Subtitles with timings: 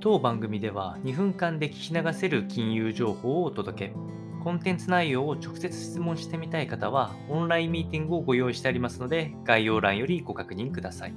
[0.00, 3.94] 当番組では2分間で聞き流せる金融情報をお届け。
[4.44, 11.14] コンテンツ内容を直接質問してみたい方は、オンラインミーティングをご用意してありますので、概要欄よりご確認ください。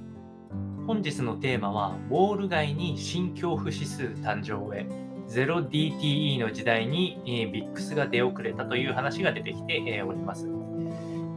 [0.87, 4.87] 本日のテーマは、ウォール街に新恐怖指数誕生へ。
[5.29, 10.49] 0DTE の時代に、えー、ビックスが出遅れたという話が出てきて、え、おります。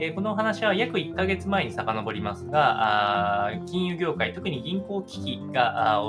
[0.00, 6.02] え、この話は約1ヶ月前に遡りますが、金融業界、特に銀行危機が、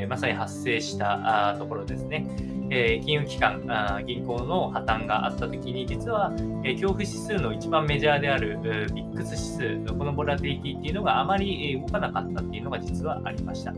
[0.00, 2.26] えー、まさに発生したあところですね。
[2.72, 6.32] えー、金融機関あ、銀行の破綻があったときに、実は、
[6.64, 8.58] えー、恐怖指数の一番メジャーである
[8.94, 13.74] ビックス指数、このボラティティっていうのがあまり動かなかったっていうのが実はありました。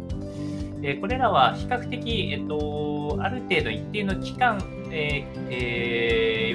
[0.85, 4.61] えこれらは比較的、えっと、ある程度一定の期間、
[4.91, 5.92] えーえー、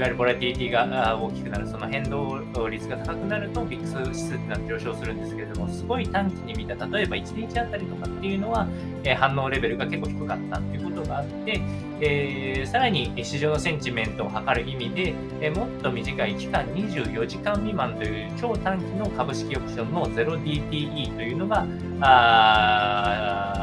[0.08, 8.68] わゆるボラティリティが大きくなる、その変動率が高くなると、ビックス指数ってのは上昇するんですけれども、すごい短期に見た、例えば1日あたりとかっていうのは、
[9.04, 11.62] えー、反応レベルが結構低かったっていうことがあって、
[12.00, 21.66] えー、さらに市場のセンチメントを測る意味で、えー、もっと短い期間24時間未満という超短期の株式オプションの 0DTE というのが、
[22.02, 23.57] あ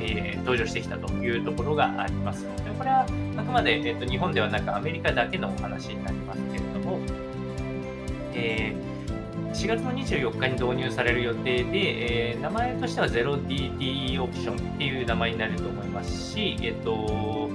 [0.00, 2.46] えー、登場してきたというところがあります。
[2.78, 3.06] これは
[3.36, 6.98] あくまで、えーと、日本ではなくアメリカだけのお話になりますけれども、
[8.34, 17.50] えー、4月の24日に導入される予定で、えー、名前としては 0DDE オプションっていう名前になると思いますし、えーと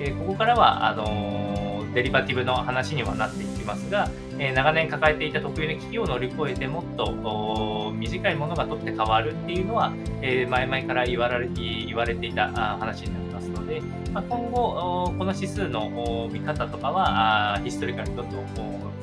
[0.00, 13.80] えここからはあのデリバティブの話にはなっていきますが、え長年抱えていた特有の危機を乗り越えてもっと短いものが取って変わるっていうのは、え前々から言われ言われていた話になりますので、
[14.12, 18.44] ま、今後この指数の見方とかはヒストリカルにどんどん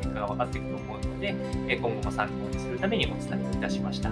[0.02, 1.36] 結果が分かっていくと思うので
[1.68, 4.12] 今後も参考にするためにお伝えいたしました。